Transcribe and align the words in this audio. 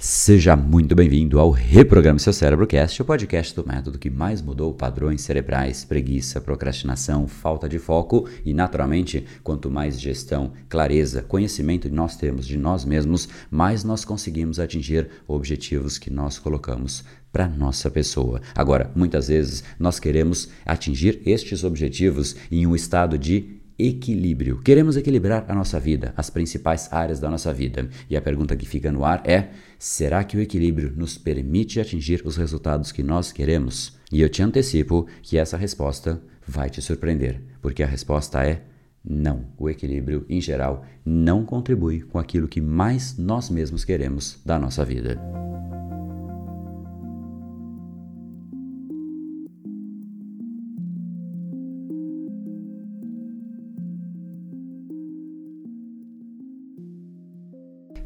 Seja 0.00 0.54
muito 0.54 0.94
bem-vindo 0.94 1.40
ao 1.40 1.50
Reprograme 1.50 2.20
Seu 2.20 2.32
Cérebro 2.32 2.68
Cast, 2.68 3.02
o 3.02 3.04
podcast 3.04 3.52
do 3.52 3.66
método 3.66 3.98
que 3.98 4.08
mais 4.08 4.40
mudou 4.40 4.72
padrões 4.72 5.22
cerebrais, 5.22 5.84
preguiça, 5.84 6.40
procrastinação, 6.40 7.26
falta 7.26 7.68
de 7.68 7.80
foco 7.80 8.28
e, 8.44 8.54
naturalmente, 8.54 9.26
quanto 9.42 9.68
mais 9.68 10.00
gestão, 10.00 10.52
clareza, 10.68 11.22
conhecimento 11.22 11.92
nós 11.92 12.14
temos 12.16 12.46
de 12.46 12.56
nós 12.56 12.84
mesmos, 12.84 13.28
mais 13.50 13.82
nós 13.82 14.04
conseguimos 14.04 14.60
atingir 14.60 15.08
objetivos 15.26 15.98
que 15.98 16.10
nós 16.10 16.38
colocamos 16.38 17.02
para 17.32 17.48
nossa 17.48 17.90
pessoa. 17.90 18.40
Agora, 18.54 18.92
muitas 18.94 19.26
vezes 19.26 19.64
nós 19.80 19.98
queremos 19.98 20.48
atingir 20.64 21.20
estes 21.26 21.64
objetivos 21.64 22.36
em 22.52 22.68
um 22.68 22.76
estado 22.76 23.18
de 23.18 23.57
equilíbrio. 23.78 24.60
Queremos 24.60 24.96
equilibrar 24.96 25.44
a 25.48 25.54
nossa 25.54 25.78
vida, 25.78 26.12
as 26.16 26.28
principais 26.28 26.92
áreas 26.92 27.20
da 27.20 27.30
nossa 27.30 27.52
vida. 27.52 27.88
E 28.10 28.16
a 28.16 28.20
pergunta 28.20 28.56
que 28.56 28.66
fica 28.66 28.90
no 28.90 29.04
ar 29.04 29.22
é: 29.24 29.50
será 29.78 30.24
que 30.24 30.36
o 30.36 30.40
equilíbrio 30.40 30.92
nos 30.96 31.16
permite 31.16 31.80
atingir 31.80 32.22
os 32.24 32.36
resultados 32.36 32.90
que 32.90 33.02
nós 33.02 33.30
queremos? 33.30 33.96
E 34.10 34.20
eu 34.20 34.28
te 34.28 34.42
antecipo 34.42 35.06
que 35.22 35.38
essa 35.38 35.56
resposta 35.56 36.20
vai 36.46 36.70
te 36.70 36.80
surpreender, 36.80 37.40
porque 37.60 37.82
a 37.82 37.86
resposta 37.86 38.44
é 38.44 38.62
não. 39.04 39.46
O 39.56 39.70
equilíbrio, 39.70 40.26
em 40.28 40.40
geral, 40.40 40.84
não 41.04 41.44
contribui 41.44 42.00
com 42.00 42.18
aquilo 42.18 42.48
que 42.48 42.60
mais 42.60 43.16
nós 43.16 43.48
mesmos 43.48 43.84
queremos 43.84 44.40
da 44.44 44.58
nossa 44.58 44.84
vida. 44.84 45.18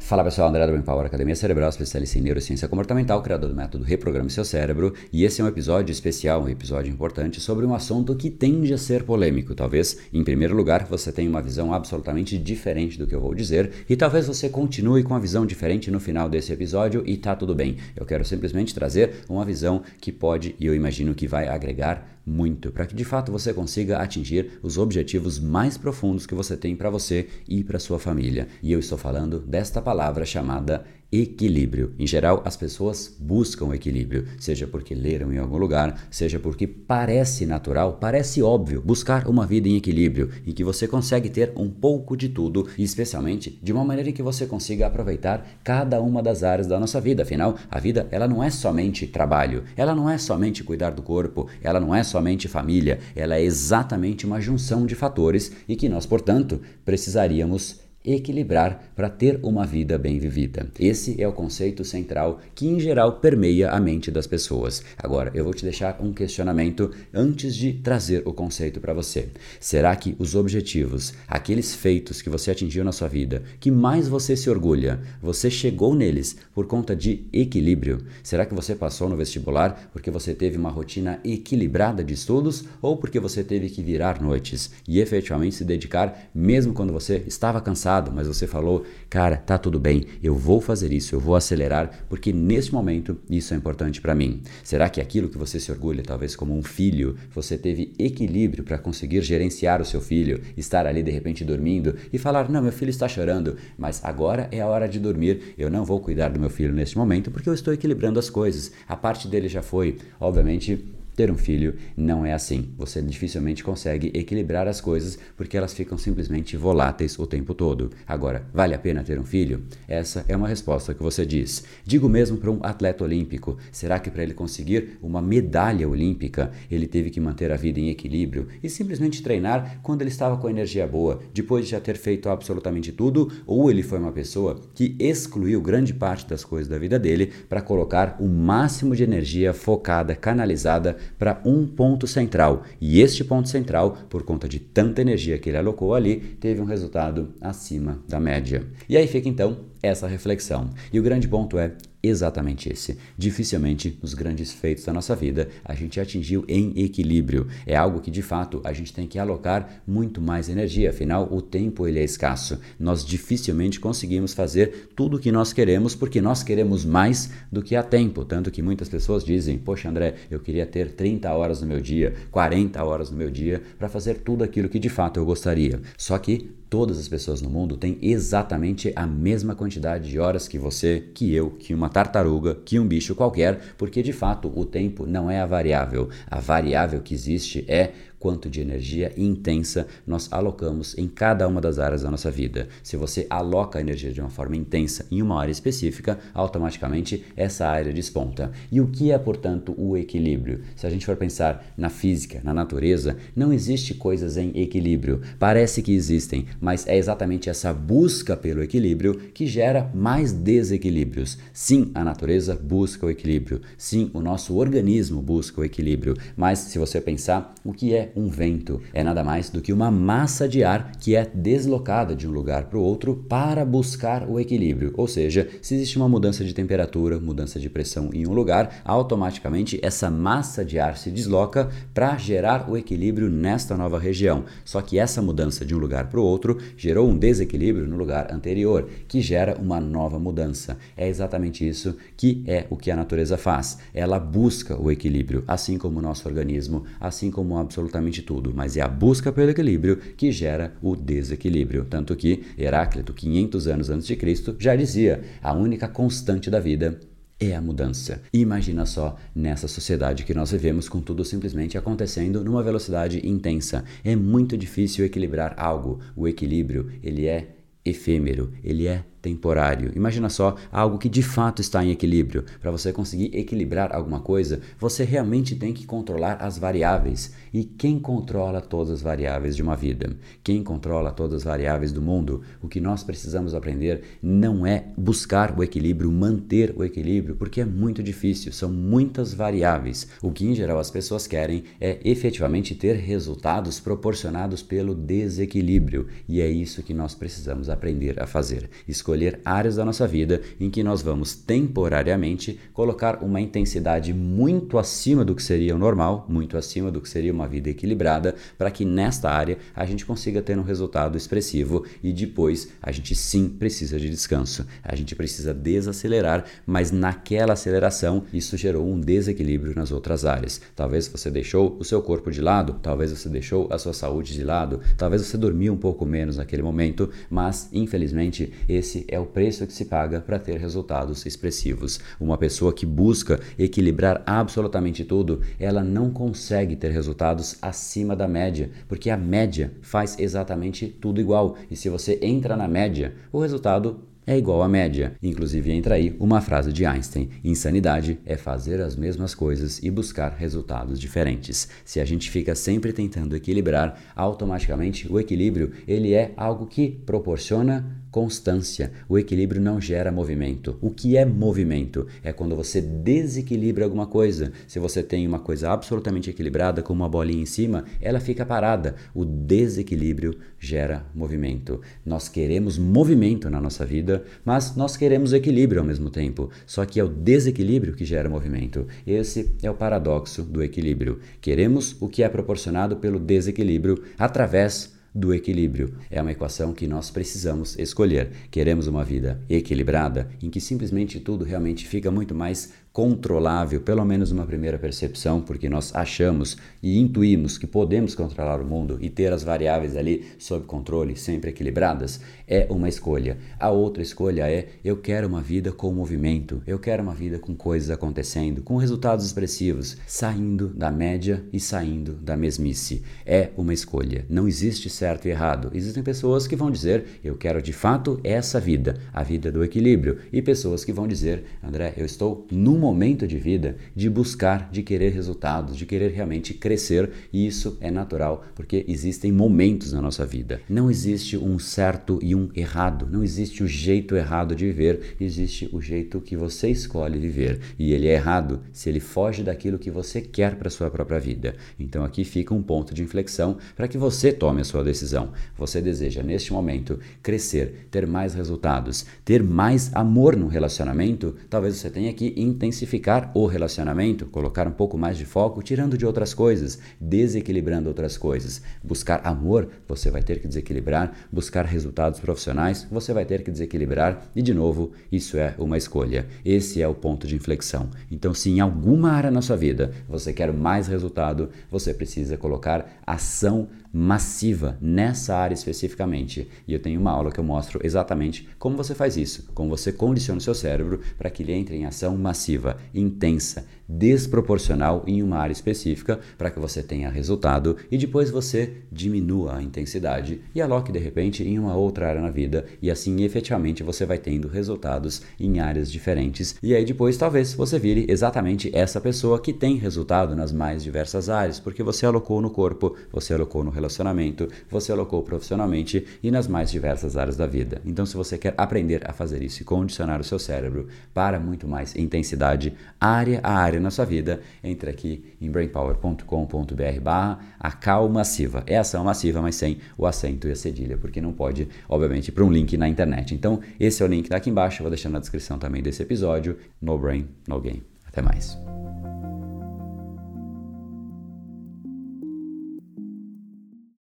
Fala 0.03 0.21
pessoal, 0.21 0.49
André 0.49 0.67
do 0.67 0.83
Power 0.83 1.05
Academia 1.05 1.33
Cerebral, 1.33 1.69
especialista 1.69 2.19
em 2.19 2.21
neurociência 2.21 2.67
comportamental, 2.67 3.23
criador 3.23 3.49
do 3.49 3.55
método 3.55 3.85
Reprograme 3.85 4.29
Seu 4.29 4.43
Cérebro, 4.43 4.93
e 5.13 5.23
esse 5.23 5.39
é 5.39 5.43
um 5.45 5.47
episódio 5.47 5.93
especial, 5.93 6.43
um 6.43 6.49
episódio 6.49 6.91
importante 6.91 7.39
sobre 7.39 7.65
um 7.65 7.73
assunto 7.73 8.13
que 8.13 8.29
tende 8.29 8.73
a 8.73 8.77
ser 8.77 9.03
polêmico. 9.03 9.55
Talvez, 9.55 9.97
em 10.11 10.21
primeiro 10.21 10.53
lugar, 10.57 10.83
você 10.83 11.09
tenha 11.09 11.29
uma 11.29 11.41
visão 11.41 11.73
absolutamente 11.73 12.37
diferente 12.37 12.99
do 12.99 13.07
que 13.07 13.15
eu 13.15 13.21
vou 13.21 13.33
dizer, 13.33 13.71
e 13.87 13.95
talvez 13.95 14.27
você 14.27 14.49
continue 14.49 15.03
com 15.03 15.15
a 15.15 15.19
visão 15.19 15.45
diferente 15.45 15.89
no 15.89 16.01
final 16.01 16.27
desse 16.27 16.51
episódio 16.51 17.01
e 17.05 17.15
tá 17.15 17.33
tudo 17.33 17.55
bem. 17.55 17.77
Eu 17.95 18.05
quero 18.05 18.25
simplesmente 18.25 18.75
trazer 18.75 19.23
uma 19.29 19.45
visão 19.45 19.83
que 20.01 20.11
pode 20.11 20.53
e 20.59 20.65
eu 20.65 20.75
imagino 20.75 21.15
que 21.15 21.29
vai 21.29 21.47
agregar 21.47 22.12
muito 22.25 22.71
para 22.71 22.85
que 22.85 22.95
de 22.95 23.03
fato 23.03 23.31
você 23.31 23.53
consiga 23.53 23.97
atingir 23.97 24.59
os 24.61 24.77
objetivos 24.77 25.39
mais 25.39 25.77
profundos 25.77 26.25
que 26.25 26.35
você 26.35 26.55
tem 26.55 26.75
para 26.75 26.89
você 26.89 27.27
e 27.47 27.63
para 27.63 27.79
sua 27.79 27.99
família. 27.99 28.47
E 28.61 28.71
eu 28.71 28.79
estou 28.79 28.97
falando 28.97 29.39
desta 29.39 29.81
palavra 29.81 30.25
chamada 30.25 30.85
equilíbrio. 31.13 31.93
Em 31.99 32.07
geral, 32.07 32.41
as 32.43 32.57
pessoas 32.57 33.15
buscam 33.19 33.73
equilíbrio, 33.73 34.25
seja 34.39 34.65
porque 34.65 34.95
leram 34.95 35.31
em 35.31 35.37
algum 35.37 35.57
lugar, 35.57 36.07
seja 36.09 36.39
porque 36.39 36.65
parece 36.65 37.45
natural, 37.45 37.97
parece 38.01 38.41
óbvio 38.41 38.81
buscar 38.81 39.27
uma 39.27 39.45
vida 39.45 39.69
em 39.69 39.77
equilíbrio 39.77 40.31
em 40.45 40.51
que 40.51 40.63
você 40.63 40.87
consegue 40.87 41.29
ter 41.29 41.53
um 41.55 41.69
pouco 41.69 42.17
de 42.17 42.29
tudo, 42.29 42.67
e 42.77 42.83
especialmente 42.83 43.59
de 43.61 43.71
uma 43.71 43.85
maneira 43.85 44.09
em 44.09 44.13
que 44.13 44.23
você 44.23 44.47
consiga 44.47 44.87
aproveitar 44.87 45.59
cada 45.63 46.01
uma 46.01 46.23
das 46.23 46.41
áreas 46.41 46.65
da 46.65 46.79
nossa 46.79 46.99
vida. 46.99 47.21
Afinal, 47.21 47.55
a 47.69 47.79
vida 47.79 48.07
ela 48.09 48.27
não 48.27 48.43
é 48.43 48.49
somente 48.49 49.05
trabalho, 49.05 49.63
ela 49.77 49.93
não 49.93 50.09
é 50.09 50.17
somente 50.17 50.63
cuidar 50.63 50.91
do 50.91 51.03
corpo, 51.03 51.47
ela 51.61 51.79
não 51.79 51.93
é 51.93 52.03
somente 52.03 52.47
família, 52.47 52.99
ela 53.15 53.35
é 53.35 53.43
exatamente 53.43 54.25
uma 54.25 54.41
junção 54.41 54.85
de 54.85 54.95
fatores 54.95 55.51
e 55.67 55.75
que 55.75 55.87
nós, 55.87 56.05
portanto, 56.05 56.59
precisaríamos 56.83 57.83
equilibrar 58.05 58.91
para 58.95 59.09
ter 59.09 59.39
uma 59.41 59.65
vida 59.65 59.97
bem 59.97 60.19
vivida. 60.19 60.67
Esse 60.79 61.21
é 61.21 61.27
o 61.27 61.33
conceito 61.33 61.85
central 61.85 62.41
que, 62.53 62.67
em 62.67 62.79
geral, 62.79 63.19
permeia 63.19 63.71
a 63.71 63.79
mente 63.79 64.11
das 64.11 64.27
pessoas. 64.27 64.83
Agora, 64.97 65.31
eu 65.33 65.43
vou 65.43 65.53
te 65.53 65.63
deixar 65.63 65.99
um 66.01 66.11
questionamento 66.11 66.91
antes 67.13 67.55
de 67.55 67.73
trazer 67.73 68.23
o 68.25 68.33
conceito 68.33 68.79
para 68.81 68.93
você. 68.93 69.29
Será 69.59 69.95
que 69.95 70.15
os 70.19 70.35
objetivos, 70.35 71.13
aqueles 71.27 71.73
feitos 71.73 72.21
que 72.21 72.29
você 72.29 72.51
atingiu 72.51 72.83
na 72.83 72.91
sua 72.91 73.07
vida, 73.07 73.43
que 73.59 73.71
mais 73.71 74.07
você 74.07 74.35
se 74.35 74.49
orgulha, 74.49 74.99
você 75.21 75.49
chegou 75.49 75.95
neles 75.95 76.35
por 76.53 76.67
conta 76.67 76.95
de 76.95 77.25
equilíbrio? 77.31 78.03
Será 78.21 78.45
que 78.45 78.53
você 78.53 78.75
passou 78.75 79.07
no 79.07 79.15
vestibular 79.15 79.89
porque 79.93 80.11
você 80.11 80.33
teve 80.33 80.57
uma 80.57 80.69
rotina 80.69 81.19
equilibrada 81.23 82.03
de 82.03 82.13
estudos 82.13 82.65
ou 82.81 82.97
porque 82.97 83.19
você 83.19 83.43
teve 83.43 83.69
que 83.69 83.81
virar 83.81 84.21
noites 84.21 84.71
e 84.87 84.99
efetivamente 84.99 85.55
se 85.55 85.63
dedicar 85.63 86.29
mesmo 86.33 86.73
quando 86.73 86.91
você 86.91 87.23
estava 87.27 87.61
cansado? 87.61 87.92
Mas 88.13 88.27
você 88.27 88.47
falou, 88.47 88.85
cara, 89.09 89.37
tá 89.37 89.57
tudo 89.57 89.79
bem, 89.79 90.05
eu 90.21 90.35
vou 90.35 90.61
fazer 90.61 90.91
isso, 90.91 91.15
eu 91.15 91.19
vou 91.19 91.35
acelerar, 91.35 92.05
porque 92.09 92.31
nesse 92.31 92.73
momento 92.73 93.17
isso 93.29 93.53
é 93.53 93.57
importante 93.57 94.01
para 94.01 94.15
mim. 94.15 94.41
Será 94.63 94.89
que 94.89 95.01
aquilo 95.01 95.29
que 95.29 95.37
você 95.37 95.59
se 95.59 95.71
orgulha, 95.71 96.03
talvez 96.03 96.35
como 96.35 96.57
um 96.57 96.63
filho, 96.63 97.15
você 97.33 97.57
teve 97.57 97.93
equilíbrio 97.99 98.63
para 98.63 98.77
conseguir 98.77 99.21
gerenciar 99.21 99.81
o 99.81 99.85
seu 99.85 100.01
filho, 100.01 100.41
estar 100.57 100.87
ali 100.87 101.03
de 101.03 101.11
repente 101.11 101.43
dormindo 101.43 101.95
e 102.11 102.17
falar, 102.17 102.49
não, 102.49 102.61
meu 102.61 102.71
filho 102.71 102.89
está 102.89 103.07
chorando, 103.07 103.57
mas 103.77 104.03
agora 104.03 104.47
é 104.51 104.61
a 104.61 104.67
hora 104.67 104.87
de 104.87 104.99
dormir, 104.99 105.53
eu 105.57 105.69
não 105.69 105.85
vou 105.85 105.99
cuidar 105.99 106.29
do 106.29 106.39
meu 106.39 106.49
filho 106.49 106.73
neste 106.73 106.97
momento 106.97 107.29
porque 107.31 107.49
eu 107.49 107.53
estou 107.53 107.73
equilibrando 107.73 108.19
as 108.19 108.29
coisas. 108.29 108.71
A 108.87 108.95
parte 108.95 109.27
dele 109.27 109.47
já 109.47 109.61
foi, 109.61 109.97
obviamente 110.19 110.83
ter 111.15 111.31
um 111.31 111.37
filho 111.37 111.75
não 111.95 112.25
é 112.25 112.33
assim. 112.33 112.73
Você 112.77 113.01
dificilmente 113.01 113.63
consegue 113.63 114.11
equilibrar 114.13 114.67
as 114.67 114.81
coisas 114.81 115.17
porque 115.37 115.57
elas 115.57 115.73
ficam 115.73 115.97
simplesmente 115.97 116.57
voláteis 116.57 117.17
o 117.19 117.27
tempo 117.27 117.53
todo. 117.53 117.91
Agora, 118.07 118.45
vale 118.53 118.73
a 118.73 118.79
pena 118.79 119.03
ter 119.03 119.19
um 119.19 119.25
filho? 119.25 119.63
Essa 119.87 120.25
é 120.27 120.35
uma 120.35 120.47
resposta 120.47 120.93
que 120.93 121.03
você 121.03 121.25
diz. 121.25 121.63
Digo 121.85 122.09
mesmo 122.09 122.37
para 122.37 122.51
um 122.51 122.59
atleta 122.63 123.03
olímpico: 123.03 123.57
será 123.71 123.99
que 123.99 124.09
para 124.09 124.23
ele 124.23 124.33
conseguir 124.33 124.97
uma 125.01 125.21
medalha 125.21 125.87
olímpica 125.87 126.51
ele 126.69 126.87
teve 126.87 127.09
que 127.09 127.19
manter 127.19 127.51
a 127.51 127.57
vida 127.57 127.79
em 127.79 127.89
equilíbrio 127.89 128.47
e 128.61 128.69
simplesmente 128.69 129.21
treinar 129.21 129.79
quando 129.81 130.01
ele 130.01 130.09
estava 130.09 130.37
com 130.37 130.49
energia 130.49 130.87
boa, 130.87 131.19
depois 131.33 131.65
de 131.65 131.71
já 131.71 131.79
ter 131.79 131.97
feito 131.97 132.29
absolutamente 132.29 132.91
tudo? 132.91 133.31
Ou 133.45 133.69
ele 133.69 133.83
foi 133.83 133.99
uma 133.99 134.11
pessoa 134.11 134.59
que 134.73 134.95
excluiu 134.99 135.61
grande 135.61 135.93
parte 135.93 136.27
das 136.27 136.43
coisas 136.43 136.67
da 136.67 136.77
vida 136.77 136.97
dele 136.97 137.31
para 137.47 137.61
colocar 137.61 138.17
o 138.19 138.27
máximo 138.27 138.95
de 138.95 139.03
energia 139.03 139.53
focada, 139.53 140.15
canalizada 140.15 140.97
para 141.17 141.41
um 141.45 141.65
ponto 141.65 142.07
central. 142.07 142.63
E 142.79 143.01
este 143.01 143.23
ponto 143.23 143.49
central, 143.49 143.97
por 144.09 144.23
conta 144.23 144.47
de 144.47 144.59
tanta 144.59 145.01
energia 145.01 145.37
que 145.37 145.49
ele 145.49 145.57
alocou 145.57 145.93
ali, 145.93 146.17
teve 146.39 146.61
um 146.61 146.65
resultado 146.65 147.33
acima 147.39 147.99
da 148.07 148.19
média. 148.19 148.65
E 148.87 148.97
aí 148.97 149.07
fica 149.07 149.27
então 149.27 149.72
essa 149.83 150.07
reflexão. 150.07 150.69
E 150.91 150.99
o 150.99 151.03
grande 151.03 151.27
ponto 151.27 151.59
é 151.59 151.73
exatamente 152.03 152.69
esse. 152.69 152.97
Dificilmente 153.17 153.97
nos 154.01 154.13
grandes 154.13 154.51
feitos 154.51 154.83
da 154.83 154.91
nossa 154.91 155.15
vida 155.15 155.47
a 155.63 155.73
gente 155.73 155.99
atingiu 155.99 156.43
em 156.47 156.73
equilíbrio. 156.83 157.47
É 157.65 157.75
algo 157.75 158.01
que 158.01 158.11
de 158.11 158.21
fato 158.21 158.59
a 158.63 158.73
gente 158.73 158.93
tem 158.93 159.07
que 159.07 159.17
alocar 159.17 159.81
muito 159.87 160.21
mais 160.21 160.49
energia, 160.49 160.89
afinal 160.89 161.27
o 161.31 161.41
tempo 161.41 161.87
ele 161.87 161.99
é 161.99 162.03
escasso. 162.03 162.59
Nós 162.77 163.05
dificilmente 163.05 163.79
conseguimos 163.79 164.33
fazer 164.33 164.89
tudo 164.95 165.17
o 165.17 165.19
que 165.19 165.31
nós 165.31 165.53
queremos 165.53 165.95
porque 165.95 166.21
nós 166.21 166.43
queremos 166.43 166.83
mais 166.83 167.29
do 167.51 167.61
que 167.61 167.75
há 167.75 167.83
tempo, 167.83 168.25
tanto 168.25 168.51
que 168.51 168.61
muitas 168.61 168.89
pessoas 168.89 169.23
dizem: 169.23 169.57
"Poxa, 169.57 169.89
André, 169.89 170.15
eu 170.29 170.39
queria 170.39 170.65
ter 170.65 170.91
30 170.91 171.31
horas 171.33 171.61
no 171.61 171.67
meu 171.67 171.79
dia, 171.79 172.13
40 172.31 172.83
horas 172.83 173.09
no 173.09 173.17
meu 173.17 173.29
dia 173.29 173.61
para 173.77 173.87
fazer 173.87 174.15
tudo 174.15 174.43
aquilo 174.43 174.67
que 174.67 174.79
de 174.79 174.89
fato 174.89 175.19
eu 175.19 175.25
gostaria". 175.25 175.81
Só 175.97 176.17
que 176.17 176.51
todas 176.73 176.97
as 176.97 177.07
pessoas 177.07 177.39
no 177.39 177.51
mundo 177.51 177.77
têm 177.77 177.99
exatamente 178.01 178.91
a 178.95 179.05
mesma 179.05 179.53
quantidade 179.53 180.09
de 180.09 180.17
horas 180.17 180.47
que 180.47 180.57
você, 180.57 181.03
que 181.13 181.31
eu, 181.31 181.51
que 181.51 181.71
uma 181.71 181.87
tartaruga, 181.87 182.57
que 182.65 182.79
um 182.79 182.87
bicho 182.87 183.13
qualquer, 183.13 183.75
porque 183.77 184.01
de 184.01 184.11
fato 184.11 184.51
o 184.55 184.65
tempo 184.65 185.05
não 185.05 185.29
é 185.29 185.39
a 185.39 185.45
variável. 185.45 186.09
A 186.25 186.39
variável 186.39 186.99
que 187.01 187.13
existe 187.13 187.63
é 187.67 187.91
quanto 188.23 188.49
de 188.49 188.61
energia 188.61 189.11
intensa 189.17 189.85
nós 190.07 190.31
alocamos 190.31 190.97
em 190.97 191.09
cada 191.09 191.45
uma 191.45 191.59
das 191.59 191.77
áreas 191.77 192.03
da 192.03 192.09
nossa 192.09 192.31
vida. 192.31 192.69
Se 192.81 192.95
você 192.95 193.27
aloca 193.29 193.77
a 193.77 193.81
energia 193.81 194.13
de 194.13 194.21
uma 194.21 194.29
forma 194.29 194.55
intensa 194.55 195.05
em 195.11 195.21
uma 195.21 195.41
área 195.41 195.51
específica, 195.51 196.17
automaticamente 196.33 197.25
essa 197.35 197.67
área 197.67 197.91
desponta. 197.91 198.49
E 198.71 198.79
o 198.79 198.87
que 198.87 199.11
é, 199.11 199.17
portanto, 199.17 199.75
o 199.77 199.97
equilíbrio? 199.97 200.61
Se 200.73 200.87
a 200.87 200.89
gente 200.89 201.05
for 201.05 201.17
pensar 201.17 201.65
na 201.75 201.89
física, 201.89 202.39
na 202.45 202.53
natureza, 202.53 203.17
não 203.35 203.51
existe 203.51 203.93
coisas 203.93 204.37
em 204.37 204.57
equilíbrio. 204.57 205.19
Parece 205.37 205.81
que 205.81 205.91
existem, 205.93 206.45
mas 206.61 206.87
é 206.87 206.97
exatamente 206.97 207.49
essa 207.49 207.73
busca 207.73 208.37
pelo 208.37 208.63
equilíbrio 208.63 209.15
que 209.33 209.45
gera 209.45 209.91
mais 209.93 210.31
desequilíbrios. 210.31 211.37
Sim, 211.51 211.91
a 211.93 212.05
natureza 212.05 212.55
busca 212.55 213.05
o 213.05 213.09
equilíbrio. 213.09 213.59
Sim, 213.77 214.09
o 214.13 214.21
nosso 214.21 214.55
organismo 214.55 215.21
busca 215.21 215.59
o 215.59 215.65
equilíbrio. 215.65 216.15
Mas 216.37 216.59
se 216.59 216.79
você 216.79 217.01
pensar 217.01 217.53
o 217.65 217.73
que 217.73 217.93
é 217.93 218.12
um 218.15 218.27
vento? 218.27 218.81
É 218.93 219.03
nada 219.03 219.23
mais 219.23 219.49
do 219.49 219.61
que 219.61 219.73
uma 219.73 219.89
massa 219.89 220.47
de 220.47 220.63
ar 220.63 220.91
que 220.99 221.15
é 221.15 221.25
deslocada 221.33 222.15
de 222.15 222.27
um 222.27 222.31
lugar 222.31 222.65
para 222.65 222.77
o 222.77 222.83
outro 222.83 223.15
para 223.27 223.65
buscar 223.65 224.27
o 224.29 224.39
equilíbrio. 224.39 224.93
Ou 224.95 225.07
seja, 225.07 225.49
se 225.61 225.75
existe 225.75 225.97
uma 225.97 226.09
mudança 226.09 226.43
de 226.43 226.53
temperatura, 226.53 227.19
mudança 227.19 227.59
de 227.59 227.69
pressão 227.69 228.09
em 228.13 228.27
um 228.27 228.33
lugar, 228.33 228.81
automaticamente 228.85 229.79
essa 229.81 230.09
massa 230.09 230.63
de 230.63 230.79
ar 230.79 230.97
se 230.97 231.11
desloca 231.11 231.69
para 231.93 232.17
gerar 232.17 232.69
o 232.69 232.77
equilíbrio 232.77 233.29
nesta 233.29 233.75
nova 233.75 233.99
região. 233.99 234.43
Só 234.63 234.81
que 234.81 234.99
essa 234.99 235.21
mudança 235.21 235.65
de 235.65 235.75
um 235.75 235.79
lugar 235.79 236.09
para 236.09 236.19
o 236.19 236.23
outro 236.23 236.57
gerou 236.77 237.09
um 237.09 237.17
desequilíbrio 237.17 237.87
no 237.87 237.97
lugar 237.97 238.33
anterior, 238.33 238.87
que 239.07 239.21
gera 239.21 239.57
uma 239.59 239.79
nova 239.79 240.19
mudança. 240.19 240.77
É 240.95 241.07
exatamente 241.07 241.67
isso 241.67 241.95
que 242.15 242.43
é 242.47 242.65
o 242.69 242.77
que 242.77 242.91
a 242.91 242.95
natureza 242.95 243.37
faz. 243.37 243.77
Ela 243.93 244.19
busca 244.19 244.79
o 244.79 244.91
equilíbrio, 244.91 245.43
assim 245.47 245.77
como 245.77 245.99
o 245.99 246.01
nosso 246.01 246.27
organismo, 246.27 246.83
assim 246.99 247.31
como 247.31 247.57
absolutamente 247.57 248.02
tudo, 248.21 248.51
mas 248.53 248.77
é 248.77 248.81
a 248.81 248.87
busca 248.87 249.31
pelo 249.31 249.51
equilíbrio 249.51 249.97
que 249.97 250.31
gera 250.31 250.73
o 250.81 250.95
desequilíbrio. 250.95 251.85
Tanto 251.85 252.15
que 252.15 252.43
Heráclito, 252.57 253.13
500 253.13 253.67
anos 253.67 253.89
antes 253.89 254.07
de 254.07 254.15
Cristo, 254.15 254.55
já 254.59 254.75
dizia: 254.75 255.21
a 255.41 255.53
única 255.53 255.87
constante 255.87 256.49
da 256.49 256.59
vida 256.59 256.99
é 257.39 257.55
a 257.55 257.61
mudança. 257.61 258.21
Imagina 258.31 258.85
só 258.85 259.17
nessa 259.35 259.67
sociedade 259.67 260.23
que 260.23 260.33
nós 260.33 260.51
vivemos 260.51 260.87
com 260.87 261.01
tudo 261.01 261.25
simplesmente 261.25 261.77
acontecendo 261.77 262.43
numa 262.43 262.63
velocidade 262.63 263.27
intensa. 263.27 263.83
É 264.03 264.15
muito 264.15 264.57
difícil 264.57 265.05
equilibrar 265.05 265.55
algo. 265.57 265.99
O 266.15 266.27
equilíbrio, 266.27 266.91
ele 267.01 267.27
é 267.27 267.55
efêmero, 267.83 268.53
ele 268.63 268.87
é 268.87 269.03
temporário. 269.23 269.91
Imagina 269.95 270.29
só 270.29 270.55
algo 270.69 270.99
que 270.99 271.07
de 271.07 271.23
fato 271.23 271.61
está 271.61 271.83
em 271.83 271.91
equilíbrio. 271.91 272.43
Para 272.59 272.69
você 272.69 272.91
conseguir 272.91 273.31
equilibrar 273.33 273.95
alguma 273.95 274.19
coisa, 274.19 274.59
você 274.77 275.05
realmente 275.05 275.55
tem 275.55 275.73
que 275.73 275.85
controlar 275.85 276.33
as 276.41 276.57
variáveis. 276.57 277.33
E 277.53 277.63
quem 277.63 277.97
controla 277.97 278.59
todas 278.59 278.91
as 278.91 279.01
variáveis 279.01 279.55
de 279.55 279.63
uma 279.63 279.77
vida? 279.77 280.15
Quem 280.43 280.61
controla 280.61 281.11
todas 281.11 281.37
as 281.37 281.43
variáveis 281.45 281.93
do 281.93 282.01
mundo? 282.01 282.41
O 282.61 282.67
que 282.67 282.81
nós 282.81 283.01
precisamos 283.01 283.55
aprender 283.55 284.03
não 284.21 284.67
é 284.67 284.87
buscar 284.97 285.57
o 285.57 285.63
equilíbrio, 285.63 286.11
manter 286.11 286.73
o 286.75 286.83
equilíbrio, 286.83 287.37
porque 287.37 287.61
é 287.61 287.65
muito 287.65 288.03
difícil, 288.03 288.51
são 288.51 288.69
muitas 288.69 289.33
variáveis. 289.33 290.09
O 290.21 290.31
que 290.31 290.45
em 290.45 290.53
geral 290.53 290.79
as 290.79 290.91
pessoas 290.91 291.25
querem 291.25 291.63
é 291.79 291.97
efetivamente 292.03 292.75
ter 292.75 292.97
resultados 292.97 293.79
proporcionados 293.79 294.61
pelo 294.61 294.93
desequilíbrio, 294.93 296.07
e 296.27 296.41
é 296.41 296.49
isso 296.49 296.83
que 296.83 296.93
nós 296.93 297.15
precisamos 297.15 297.69
aprender 297.69 298.21
a 298.21 298.27
fazer. 298.27 298.69
Escolher 298.85 299.12
escolher 299.13 299.39
áreas 299.45 299.75
da 299.75 299.85
nossa 299.85 300.07
vida 300.07 300.41
em 300.59 300.69
que 300.69 300.83
nós 300.83 301.01
vamos 301.01 301.35
temporariamente 301.35 302.59
colocar 302.73 303.23
uma 303.23 303.39
intensidade 303.39 304.11
muito 304.11 304.79
acima 304.79 305.23
do 305.23 305.35
que 305.35 305.43
seria 305.43 305.75
o 305.75 305.77
normal, 305.77 306.25
muito 306.27 306.57
acima 306.57 306.89
do 306.89 306.99
que 306.99 307.07
seria 307.07 307.31
uma 307.31 307.47
vida 307.47 307.69
equilibrada, 307.69 308.33
para 308.57 308.71
que 308.71 308.83
nesta 308.83 309.29
área 309.29 309.57
a 309.75 309.85
gente 309.85 310.05
consiga 310.05 310.41
ter 310.41 310.57
um 310.57 310.63
resultado 310.63 311.15
expressivo 311.15 311.85
e 312.01 312.11
depois 312.11 312.69
a 312.81 312.91
gente 312.91 313.15
sim 313.15 313.47
precisa 313.47 313.99
de 313.99 314.09
descanso. 314.09 314.65
A 314.83 314.95
gente 314.95 315.15
precisa 315.15 315.53
desacelerar, 315.53 316.45
mas 316.65 316.91
naquela 316.91 317.53
aceleração 317.53 318.23
isso 318.33 318.57
gerou 318.57 318.87
um 318.87 318.99
desequilíbrio 318.99 319.75
nas 319.75 319.91
outras 319.91 320.25
áreas. 320.25 320.59
Talvez 320.75 321.07
você 321.07 321.29
deixou 321.29 321.77
o 321.79 321.83
seu 321.83 322.01
corpo 322.01 322.31
de 322.31 322.41
lado, 322.41 322.79
talvez 322.81 323.11
você 323.11 323.29
deixou 323.29 323.67
a 323.71 323.77
sua 323.77 323.93
saúde 323.93 324.33
de 324.33 324.43
lado, 324.43 324.81
talvez 324.97 325.21
você 325.21 325.37
dormiu 325.37 325.73
um 325.73 325.77
pouco 325.77 326.03
menos 326.03 326.37
naquele 326.37 326.63
momento, 326.63 327.09
mas 327.29 327.69
infelizmente 327.71 328.51
esse 328.67 329.02
é 329.07 329.19
o 329.19 329.25
preço 329.25 329.65
que 329.65 329.73
se 329.73 329.85
paga 329.85 330.19
para 330.21 330.39
ter 330.39 330.59
resultados 330.59 331.25
expressivos. 331.25 331.99
Uma 332.19 332.37
pessoa 332.37 332.73
que 332.73 332.85
busca 332.85 333.39
equilibrar 333.57 334.21
absolutamente 334.25 335.03
tudo, 335.03 335.41
ela 335.59 335.83
não 335.83 336.11
consegue 336.11 336.75
ter 336.75 336.91
resultados 336.91 337.57
acima 337.61 338.15
da 338.15 338.27
média, 338.27 338.71
porque 338.87 339.09
a 339.09 339.17
média 339.17 339.73
faz 339.81 340.17
exatamente 340.19 340.87
tudo 340.87 341.21
igual. 341.21 341.55
E 341.69 341.75
se 341.75 341.89
você 341.89 342.19
entra 342.21 342.55
na 342.55 342.67
média, 342.67 343.13
o 343.31 343.39
resultado 343.39 343.99
é 344.25 344.37
igual 344.37 344.61
à 344.61 344.69
média. 344.69 345.15
Inclusive 345.21 345.71
entra 345.71 345.95
aí 345.95 346.15
uma 346.19 346.41
frase 346.41 346.71
de 346.71 346.85
Einstein: 346.85 347.29
insanidade 347.43 348.19
é 348.25 348.37
fazer 348.37 348.81
as 348.81 348.95
mesmas 348.95 349.35
coisas 349.35 349.81
e 349.83 349.91
buscar 349.91 350.29
resultados 350.29 350.99
diferentes. 350.99 351.67
Se 351.83 351.99
a 351.99 352.05
gente 352.05 352.29
fica 352.31 352.55
sempre 352.55 352.93
tentando 352.93 353.35
equilibrar, 353.35 353.99
automaticamente 354.15 355.11
o 355.11 355.19
equilíbrio 355.19 355.71
ele 355.87 356.13
é 356.13 356.33
algo 356.37 356.65
que 356.65 356.89
proporciona 356.89 358.02
constância. 358.13 358.91
O 359.09 359.17
equilíbrio 359.17 359.59
não 359.59 359.81
gera 359.81 360.11
movimento. 360.11 360.77
O 360.79 360.91
que 360.91 361.17
é 361.17 361.25
movimento? 361.25 362.05
É 362.23 362.31
quando 362.31 362.55
você 362.55 362.79
desequilibra 362.79 363.83
alguma 363.83 364.05
coisa. 364.05 364.53
Se 364.67 364.77
você 364.77 365.01
tem 365.01 365.27
uma 365.27 365.39
coisa 365.39 365.71
absolutamente 365.71 366.29
equilibrada, 366.29 366.83
com 366.83 366.93
uma 366.93 367.09
bolinha 367.09 367.41
em 367.41 367.47
cima, 367.47 367.85
ela 367.99 368.19
fica 368.19 368.45
parada. 368.45 368.93
O 369.15 369.25
desequilíbrio 369.25 370.37
gera 370.59 371.03
movimento. 371.15 371.81
Nós 372.05 372.29
queremos 372.29 372.77
movimento 372.77 373.49
na 373.49 373.59
nossa 373.59 373.83
vida, 373.83 374.23
mas 374.45 374.75
nós 374.75 374.95
queremos 374.95 375.33
equilíbrio 375.33 375.81
ao 375.81 375.87
mesmo 375.87 376.11
tempo. 376.11 376.51
Só 376.67 376.85
que 376.85 376.99
é 376.99 377.03
o 377.03 377.09
desequilíbrio 377.09 377.95
que 377.95 378.05
gera 378.05 378.29
movimento. 378.29 378.85
Esse 379.07 379.55
é 379.63 379.71
o 379.71 379.75
paradoxo 379.75 380.43
do 380.43 380.61
equilíbrio. 380.61 381.19
Queremos 381.41 381.99
o 381.99 382.07
que 382.07 382.21
é 382.21 382.29
proporcionado 382.29 382.97
pelo 382.97 383.19
desequilíbrio 383.19 384.03
através 384.19 384.93
do 385.13 385.33
equilíbrio. 385.33 385.95
É 386.09 386.21
uma 386.21 386.31
equação 386.31 386.73
que 386.73 386.87
nós 386.87 387.09
precisamos 387.09 387.77
escolher. 387.77 388.31
Queremos 388.49 388.87
uma 388.87 389.03
vida 389.03 389.41
equilibrada 389.49 390.29
em 390.41 390.49
que 390.49 390.59
simplesmente 390.59 391.19
tudo 391.19 391.45
realmente 391.45 391.87
fica 391.87 392.09
muito 392.09 392.33
mais 392.33 392.73
controlável, 392.93 393.81
pelo 393.81 394.05
menos 394.05 394.31
uma 394.31 394.45
primeira 394.45 394.77
percepção, 394.77 395.41
porque 395.41 395.67
nós 395.67 395.93
achamos 395.95 396.55
e 396.81 396.99
intuímos 396.99 397.57
que 397.57 397.65
podemos 397.65 398.13
controlar 398.13 398.61
o 398.61 398.65
mundo 398.65 398.99
e 399.01 399.09
ter 399.09 399.33
as 399.33 399.43
variáveis 399.43 399.97
ali 399.97 400.27
sob 400.37 400.67
controle, 400.67 401.17
sempre 401.17 401.49
equilibradas, 401.49 402.21
é 402.47 402.67
uma 402.69 402.87
escolha. 402.87 403.39
A 403.59 403.71
outra 403.71 404.03
escolha 404.03 404.47
é 404.47 404.67
eu 404.85 404.97
quero 404.97 405.27
uma 405.27 405.41
vida 405.41 405.71
com 405.71 405.91
movimento, 405.91 406.61
eu 406.67 406.77
quero 406.77 407.01
uma 407.01 407.15
vida 407.15 407.39
com 407.39 407.55
coisas 407.55 407.89
acontecendo, 407.89 408.61
com 408.61 408.77
resultados 408.77 409.25
expressivos, 409.25 409.97
saindo 410.05 410.67
da 410.67 410.91
média 410.91 411.43
e 411.51 411.59
saindo 411.59 412.13
da 412.13 412.37
mesmice. 412.37 413.01
É 413.25 413.49
uma 413.57 413.73
escolha. 413.73 414.23
Não 414.29 414.47
existe 414.47 414.87
certo 414.87 415.27
e 415.27 415.31
errado. 415.31 415.71
Existem 415.73 416.03
pessoas 416.03 416.45
que 416.45 416.55
vão 416.55 416.69
dizer 416.69 417.05
eu 417.23 417.35
quero 417.35 417.59
de 417.59 417.73
fato 417.73 418.19
essa 418.23 418.59
vida, 418.59 418.99
a 419.11 419.23
vida 419.23 419.51
do 419.51 419.63
equilíbrio, 419.63 420.19
e 420.31 420.43
pessoas 420.43 420.85
que 420.85 420.93
vão 420.93 421.07
dizer 421.07 421.43
André, 421.63 421.93
eu 421.97 422.05
estou 422.05 422.45
num 422.51 422.82
momento 422.83 423.25
de 423.25 423.37
vida 423.37 423.77
de 423.95 424.09
buscar, 424.09 424.69
de 424.69 424.83
querer 424.83 425.11
resultados, 425.13 425.77
de 425.77 425.85
querer 425.85 426.11
realmente 426.11 426.53
crescer, 426.53 427.09
e 427.31 427.47
isso 427.47 427.77
é 427.79 427.89
natural, 427.89 428.45
porque 428.53 428.85
existem 428.87 429.31
momentos 429.31 429.93
na 429.93 430.01
nossa 430.01 430.25
vida. 430.25 430.61
Não 430.69 430.91
existe 430.91 431.37
um 431.37 431.57
certo 431.57 432.19
e 432.21 432.35
um 432.35 432.49
errado, 432.53 433.07
não 433.09 433.23
existe 433.23 433.63
o 433.63 433.67
jeito 433.67 434.15
errado 434.15 434.55
de 434.55 434.65
viver, 434.65 435.15
existe 435.19 435.69
o 435.71 435.81
jeito 435.81 436.19
que 436.19 436.35
você 436.35 436.69
escolhe 436.69 437.17
viver, 437.17 437.59
e 437.79 437.93
ele 437.93 438.07
é 438.07 438.13
errado 438.13 438.61
se 438.71 438.89
ele 438.89 438.99
foge 438.99 439.43
daquilo 439.43 439.79
que 439.79 439.89
você 439.89 440.19
quer 440.19 440.55
para 440.55 440.69
sua 440.69 440.91
própria 440.91 441.19
vida. 441.19 441.55
Então 441.79 442.03
aqui 442.03 442.23
fica 442.23 442.53
um 442.53 442.61
ponto 442.61 442.93
de 442.93 443.01
inflexão 443.01 443.57
para 443.75 443.87
que 443.87 443.97
você 443.97 444.31
tome 444.31 444.61
a 444.61 444.65
sua 444.65 444.83
decisão. 444.83 445.31
Você 445.57 445.81
deseja 445.81 446.21
neste 446.21 446.51
momento 446.51 446.99
crescer, 447.21 447.87
ter 447.89 448.05
mais 448.05 448.33
resultados, 448.33 449.05
ter 449.23 449.41
mais 449.41 449.91
amor 449.95 450.35
no 450.35 450.47
relacionamento, 450.47 451.35
talvez 451.49 451.77
você 451.77 451.89
tenha 451.89 452.13
que 452.13 452.33
intensificar 452.35 452.72
intensificar 452.73 453.31
o 453.35 453.45
relacionamento, 453.45 454.25
colocar 454.25 454.67
um 454.67 454.71
pouco 454.71 454.97
mais 454.97 455.15
de 455.15 455.25
foco, 455.25 455.61
tirando 455.61 455.95
de 455.95 456.05
outras 456.05 456.33
coisas, 456.33 456.79
desequilibrando 456.99 457.87
outras 457.87 458.17
coisas. 458.17 458.63
Buscar 458.83 459.21
amor, 459.23 459.69
você 459.87 460.09
vai 460.09 460.23
ter 460.23 460.39
que 460.39 460.47
desequilibrar. 460.47 461.13
Buscar 461.31 461.65
resultados 461.65 462.19
profissionais, 462.19 462.87
você 462.91 463.13
vai 463.13 463.25
ter 463.25 463.43
que 463.43 463.51
desequilibrar. 463.51 464.25
E 464.35 464.41
de 464.41 464.53
novo, 464.53 464.91
isso 465.11 465.37
é 465.37 465.53
uma 465.59 465.77
escolha. 465.77 466.25
Esse 466.43 466.81
é 466.81 466.87
o 466.87 466.95
ponto 466.95 467.27
de 467.27 467.35
inflexão. 467.35 467.89
Então, 468.09 468.33
se 468.33 468.49
em 468.49 468.59
alguma 468.59 469.11
área 469.11 469.29
na 469.29 469.41
sua 469.41 469.55
vida 469.55 469.91
você 470.09 470.33
quer 470.33 470.51
mais 470.51 470.87
resultado, 470.87 471.49
você 471.69 471.93
precisa 471.93 472.37
colocar 472.37 473.01
ação 473.05 473.67
massiva 473.93 474.75
nessa 474.81 475.35
área 475.35 475.53
especificamente. 475.53 476.49
E 476.67 476.73
eu 476.73 476.81
tenho 476.81 476.99
uma 476.99 477.11
aula 477.11 477.31
que 477.31 477.39
eu 477.39 477.43
mostro 477.43 477.79
exatamente 477.83 478.49
como 478.57 478.75
você 478.75 478.95
faz 478.95 479.15
isso, 479.15 479.51
como 479.53 479.69
você 479.69 479.91
condiciona 479.91 480.39
o 480.39 480.41
seu 480.41 480.55
cérebro 480.55 480.99
para 481.15 481.29
que 481.29 481.43
ele 481.43 481.53
entre 481.53 481.75
em 481.75 481.85
ação 481.85 482.17
massiva, 482.17 482.77
intensa, 482.91 483.67
desproporcional 483.87 485.03
em 485.05 485.21
uma 485.21 485.37
área 485.37 485.53
específica 485.53 486.19
para 486.37 486.49
que 486.49 486.59
você 486.59 486.81
tenha 486.81 487.09
resultado 487.09 487.77
e 487.91 487.97
depois 487.97 488.29
você 488.29 488.77
diminua 488.91 489.57
a 489.57 489.63
intensidade 489.63 490.41
e 490.53 490.61
aloque 490.61 490.91
de 490.91 490.99
repente 490.99 491.43
em 491.43 491.59
uma 491.59 491.75
outra 491.75 492.07
área 492.07 492.21
na 492.21 492.29
vida 492.29 492.65
e 492.81 492.89
assim 492.89 493.23
efetivamente 493.23 493.83
você 493.83 494.05
vai 494.05 494.17
tendo 494.17 494.47
resultados 494.47 495.21
em 495.39 495.59
áreas 495.59 495.91
diferentes 495.91 496.55
e 496.61 496.73
aí 496.75 496.85
depois 496.85 497.17
talvez 497.17 497.53
você 497.53 497.77
vire 497.77 498.05
exatamente 498.09 498.71
essa 498.73 499.01
pessoa 499.01 499.39
que 499.39 499.53
tem 499.53 499.77
resultado 499.77 500.35
nas 500.35 500.51
mais 500.51 500.83
diversas 500.83 501.29
áreas 501.29 501.59
porque 501.59 501.83
você 501.83 502.05
alocou 502.05 502.41
no 502.41 502.49
corpo, 502.49 502.95
você 503.11 503.33
alocou 503.33 503.63
no 503.63 503.71
relacionamento 503.71 504.47
você 504.69 504.91
alocou 504.91 505.21
profissionalmente 505.23 506.05
e 506.21 506.31
nas 506.31 506.47
mais 506.47 506.71
diversas 506.71 507.17
áreas 507.17 507.35
da 507.35 507.45
vida. 507.45 507.81
Então, 507.85 508.05
se 508.05 508.15
você 508.15 508.37
quer 508.37 508.53
aprender 508.57 509.01
a 509.07 509.13
fazer 509.13 509.41
isso 509.41 509.61
e 509.61 509.65
condicionar 509.65 510.19
o 510.19 510.23
seu 510.23 510.39
cérebro 510.39 510.87
para 511.13 511.39
muito 511.39 511.67
mais 511.67 511.95
intensidade, 511.95 512.73
área 512.99 513.39
a 513.43 513.53
área 513.53 513.72
na 513.79 513.91
sua 513.91 514.05
vida, 514.05 514.41
entre 514.63 514.89
aqui 514.89 515.35
em 515.41 515.49
brainpower.com.br 515.49 516.99
barra 517.01 517.39
acal 517.59 518.09
massiva. 518.09 518.63
É 518.67 518.77
ação 518.77 519.03
massiva, 519.03 519.41
mas 519.41 519.55
sem 519.55 519.77
o 519.97 520.05
acento 520.05 520.47
e 520.47 520.51
a 520.51 520.55
cedilha, 520.55 520.97
porque 520.97 521.21
não 521.21 521.33
pode, 521.33 521.67
obviamente, 521.87 522.31
para 522.31 522.43
um 522.43 522.51
link 522.51 522.75
na 522.77 522.87
internet. 522.87 523.33
Então, 523.33 523.59
esse 523.79 524.01
é 524.01 524.05
o 524.05 524.09
link 524.09 524.23
que 524.23 524.27
está 524.27 524.37
aqui 524.37 524.49
embaixo, 524.49 524.81
eu 524.81 524.83
vou 524.83 524.91
deixar 524.91 525.09
na 525.09 525.19
descrição 525.19 525.57
também 525.57 525.81
desse 525.81 526.01
episódio. 526.01 526.57
No 526.81 526.97
brain, 526.97 527.27
no 527.47 527.59
game. 527.59 527.83
Até 528.05 528.21
mais. 528.21 528.57